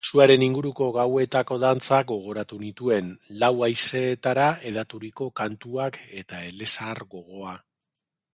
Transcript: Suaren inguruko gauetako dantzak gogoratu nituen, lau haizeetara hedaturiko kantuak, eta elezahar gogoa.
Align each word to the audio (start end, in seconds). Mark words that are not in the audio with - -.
Suaren 0.09 0.43
inguruko 0.43 0.85
gauetako 0.93 1.57
dantzak 1.63 2.07
gogoratu 2.11 2.59
nituen, 2.63 3.11
lau 3.43 3.51
haizeetara 3.67 4.49
hedaturiko 4.71 5.29
kantuak, 5.43 6.01
eta 6.25 6.43
elezahar 6.49 7.07
gogoa. 7.17 7.57